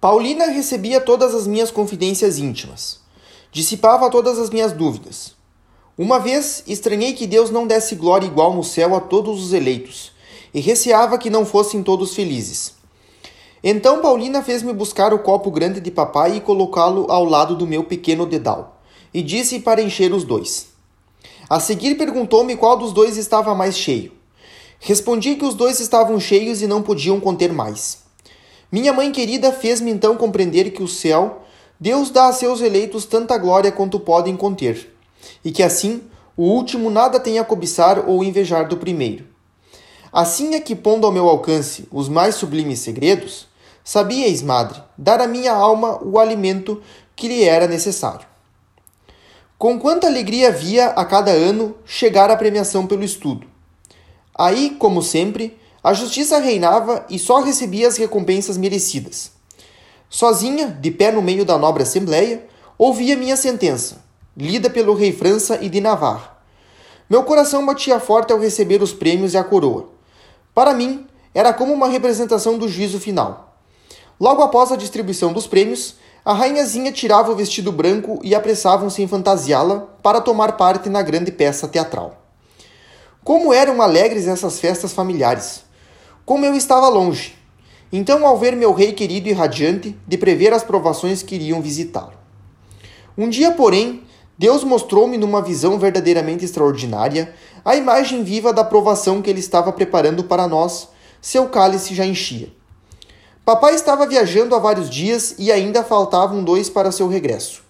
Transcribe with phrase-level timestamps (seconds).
[0.00, 3.00] Paulina recebia todas as minhas confidências íntimas,
[3.52, 5.34] dissipava todas as minhas dúvidas.
[5.98, 10.12] Uma vez estranhei que Deus não desse glória igual no céu a todos os eleitos,
[10.54, 12.72] e receava que não fossem todos felizes.
[13.62, 17.84] Então Paulina fez-me buscar o copo grande de papai e colocá-lo ao lado do meu
[17.84, 18.80] pequeno dedal,
[19.12, 20.68] e disse para encher os dois.
[21.46, 24.12] A seguir perguntou-me qual dos dois estava mais cheio.
[24.78, 28.08] Respondi que os dois estavam cheios e não podiam conter mais.
[28.72, 31.42] Minha mãe querida fez-me então compreender que o céu,
[31.78, 34.94] Deus dá a seus eleitos tanta glória quanto podem conter,
[35.44, 36.02] e que assim
[36.36, 39.24] o último nada tem a cobiçar ou invejar do primeiro.
[40.12, 43.48] Assim é que, pondo ao meu alcance os mais sublimes segredos,
[43.84, 46.80] sabíeis, madre, dar à minha alma o alimento
[47.16, 48.26] que lhe era necessário.
[49.58, 53.46] Com quanta alegria via a cada ano chegar a premiação pelo estudo.
[54.34, 59.32] Aí, como sempre, a justiça reinava e só recebia as recompensas merecidas.
[60.08, 64.02] Sozinha, de pé no meio da nobre assembleia, ouvia minha sentença,
[64.36, 66.36] lida pelo rei França e de Navarra.
[67.08, 69.88] Meu coração batia forte ao receber os prêmios e a coroa.
[70.54, 73.56] Para mim, era como uma representação do juízo final.
[74.20, 79.08] Logo após a distribuição dos prêmios, a rainhazinha tirava o vestido branco e apressavam-se em
[79.08, 82.20] fantasiá-la para tomar parte na grande peça teatral.
[83.24, 85.69] Como eram alegres essas festas familiares!
[86.30, 87.34] Como eu estava longe!
[87.92, 92.12] Então, ao ver meu rei querido e radiante, de prever as provações que iriam visitá-lo.
[93.18, 94.04] Um dia, porém,
[94.38, 100.22] Deus mostrou-me numa visão verdadeiramente extraordinária a imagem viva da provação que ele estava preparando
[100.22, 102.52] para nós, seu cálice já enchia.
[103.44, 107.64] Papai estava viajando há vários dias e ainda faltavam dois para seu regresso.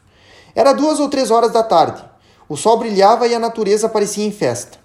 [0.55, 2.05] Era duas ou três horas da tarde.
[2.47, 4.79] O sol brilhava e a natureza parecia em festa.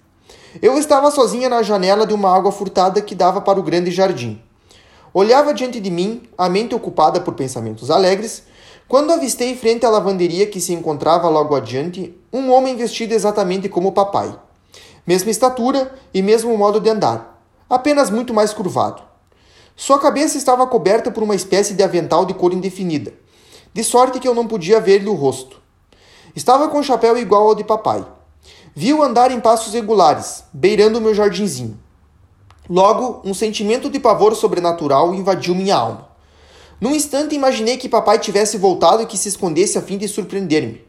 [0.62, 4.42] Eu estava sozinha na janela de uma água furtada que dava para o grande jardim.
[5.14, 8.44] Olhava diante de mim, a mente ocupada por pensamentos alegres,
[8.88, 13.90] quando avistei frente à lavanderia que se encontrava logo adiante um homem vestido exatamente como
[13.90, 14.34] o papai.
[15.06, 19.02] Mesma estatura e mesmo modo de andar, apenas muito mais curvado.
[19.76, 23.14] Sua cabeça estava coberta por uma espécie de avental de cor indefinida,
[23.74, 25.62] de sorte que eu não podia ver-lhe o rosto.
[26.34, 28.06] Estava com um chapéu igual ao de papai.
[28.78, 31.80] Vi-o andar em passos regulares, beirando o meu jardinzinho.
[32.70, 36.10] Logo, um sentimento de pavor sobrenatural invadiu minha alma.
[36.82, 40.84] Num instante imaginei que papai tivesse voltado e que se escondesse a fim de surpreender-me.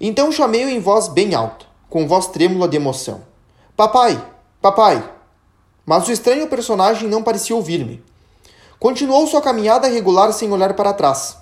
[0.00, 3.22] Então chamei-o em voz bem alta, com voz trêmula de emoção.
[3.76, 4.24] Papai!
[4.62, 5.10] Papai!
[5.84, 8.04] Mas o estranho personagem não parecia ouvir-me.
[8.78, 11.38] Continuou sua caminhada regular sem olhar para trás.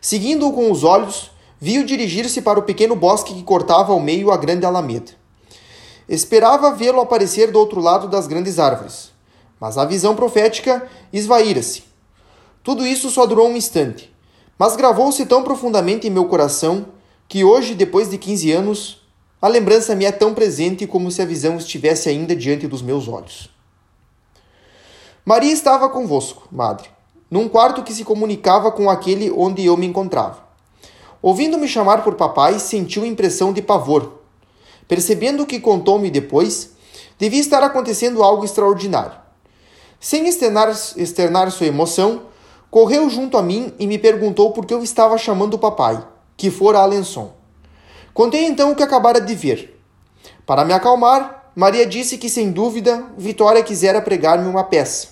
[0.00, 1.30] Seguindo-o com os olhos,
[1.62, 5.12] viu dirigir-se para o pequeno bosque que cortava ao meio a grande alameda.
[6.08, 9.12] Esperava vê-lo aparecer do outro lado das grandes árvores,
[9.60, 11.84] mas a visão profética esvaíra-se.
[12.64, 14.12] Tudo isso só durou um instante,
[14.58, 16.86] mas gravou-se tão profundamente em meu coração
[17.28, 19.00] que hoje, depois de 15 anos,
[19.40, 23.06] a lembrança me é tão presente como se a visão estivesse ainda diante dos meus
[23.06, 23.48] olhos.
[25.24, 26.88] Maria estava convosco, madre,
[27.30, 30.50] num quarto que se comunicava com aquele onde eu me encontrava.
[31.22, 34.20] Ouvindo-me chamar por papai, sentiu impressão de pavor.
[34.88, 36.72] Percebendo o que contou-me depois,
[37.16, 39.22] devia estar acontecendo algo extraordinário.
[40.00, 42.22] Sem externar, externar sua emoção,
[42.68, 46.04] correu junto a mim e me perguntou por que eu estava chamando o papai,
[46.36, 47.32] que fora Alençon.
[48.12, 49.80] Contei então o que acabara de ver.
[50.44, 55.08] Para me acalmar, Maria disse que, sem dúvida, Vitória quisera pregar-me uma peça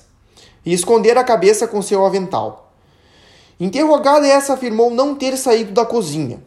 [0.66, 2.69] e esconder a cabeça com seu avental.
[3.60, 6.42] Interrogada, essa afirmou não ter saído da cozinha.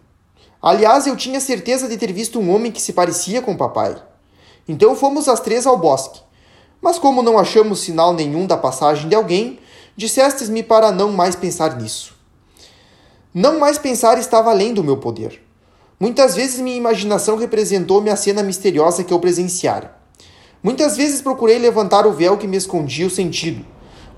[0.59, 3.95] Aliás, eu tinha certeza de ter visto um homem que se parecia com o papai.
[4.67, 6.21] Então fomos as três ao bosque.
[6.81, 9.59] Mas como não achamos sinal nenhum da passagem de alguém,
[9.95, 12.15] dissestes-me para não mais pensar nisso.
[13.31, 15.39] Não mais pensar estava além do meu poder.
[15.99, 19.95] Muitas vezes minha imaginação representou-me a cena misteriosa que eu presenciara.
[20.63, 23.63] Muitas vezes procurei levantar o véu que me escondia o sentido,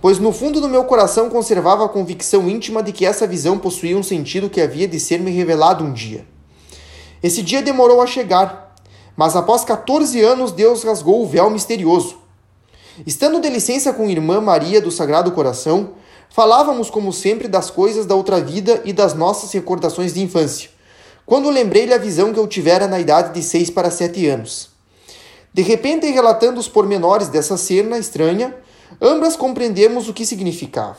[0.05, 3.97] pois no fundo do meu coração conservava a convicção íntima de que essa visão possuía
[3.97, 6.27] um sentido que havia de ser me revelado um dia.
[7.23, 8.75] Esse dia demorou a chegar,
[9.17, 12.19] mas após 14 anos Deus rasgou o véu misterioso.
[13.03, 15.93] Estando de licença com irmã Maria do Sagrado Coração,
[16.29, 20.69] falávamos como sempre das coisas da outra vida e das nossas recordações de infância,
[21.25, 24.69] quando lembrei-lhe a visão que eu tivera na idade de seis para sete anos.
[25.51, 28.53] De repente, relatando os pormenores dessa cena estranha,
[29.01, 30.97] Ambas compreendemos o que significava.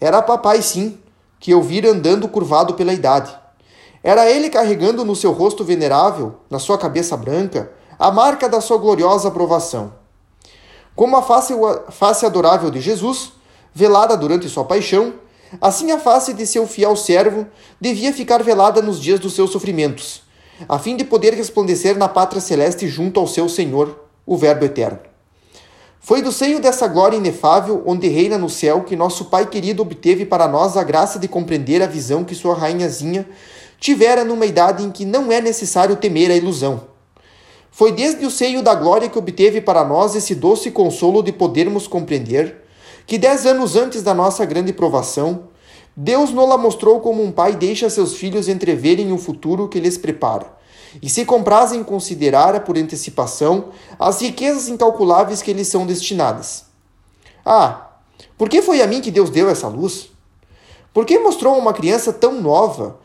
[0.00, 0.98] Era papai, sim,
[1.40, 3.34] que eu vira andando curvado pela idade.
[4.02, 8.76] Era ele carregando no seu rosto venerável, na sua cabeça branca, a marca da sua
[8.76, 9.94] gloriosa aprovação.
[10.94, 11.54] Como a face,
[11.90, 13.32] face adorável de Jesus,
[13.74, 15.14] velada durante sua paixão,
[15.60, 17.46] Assim a face de seu fiel servo
[17.80, 20.22] devia ficar velada nos dias dos seus sofrimentos,
[20.68, 25.13] a fim de poder resplandecer na pátria celeste junto ao seu Senhor, o Verbo eterno.
[26.06, 30.26] Foi do seio dessa glória inefável, onde reina no céu, que nosso Pai querido obteve
[30.26, 33.26] para nós a graça de compreender a visão que sua rainhazinha
[33.80, 36.82] tivera numa idade em que não é necessário temer a ilusão.
[37.70, 41.88] Foi desde o seio da glória que obteve para nós esse doce consolo de podermos
[41.88, 42.62] compreender
[43.06, 45.44] que dez anos antes da nossa grande provação,
[45.96, 50.63] Deus nola mostrou como um pai deixa seus filhos entreverem o futuro que lhes prepara
[51.02, 56.64] e se comprazem em considerar por antecipação as riquezas incalculáveis que lhes são destinadas.
[57.44, 57.90] Ah,
[58.38, 60.10] por que foi a mim que Deus deu essa luz?
[60.92, 62.98] Por que mostrou a uma criança tão nova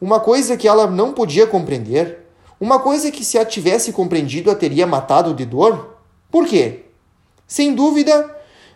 [0.00, 2.26] uma coisa que ela não podia compreender?
[2.60, 5.96] Uma coisa que, se a tivesse compreendido, a teria matado de dor?
[6.30, 6.86] Por quê?
[7.46, 8.34] Sem dúvida,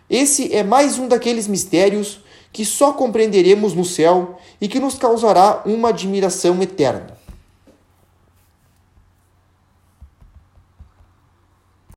[0.09, 2.21] esse é mais um daqueles mistérios
[2.53, 7.19] que só compreenderemos no céu e que nos causará uma admiração eterna.